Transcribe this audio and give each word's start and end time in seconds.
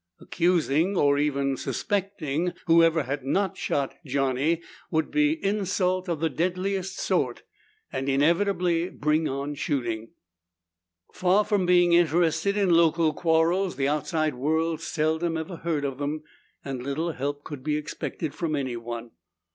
Accusing, 0.19 0.97
or 0.97 1.19
even 1.19 1.55
suspecting, 1.57 2.53
whoever 2.65 3.03
had 3.03 3.23
not 3.23 3.55
shot 3.55 3.93
Johnny 4.03 4.63
would 4.89 5.11
be 5.11 5.33
insult 5.45 6.09
of 6.09 6.19
the 6.19 6.27
deadliest 6.31 6.97
sort 6.97 7.43
and 7.93 8.09
inevitably 8.09 8.89
bring 8.89 9.27
on 9.29 9.53
shooting. 9.53 10.09
Far 11.13 11.45
from 11.45 11.67
being 11.67 11.93
interested 11.93 12.57
in 12.57 12.71
local 12.71 13.13
quarrels, 13.13 13.75
the 13.75 13.89
outside 13.89 14.33
world 14.33 14.81
seldom 14.81 15.37
even 15.37 15.57
heard 15.57 15.85
of 15.85 15.99
them 15.99 16.23
and 16.65 16.81
little 16.81 17.11
help 17.11 17.43
could 17.43 17.63
be 17.63 17.77
expected 17.77 18.33
from 18.33 18.55
anyone. 18.55 19.11